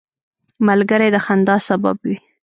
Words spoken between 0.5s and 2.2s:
ملګری د خندا سبب وي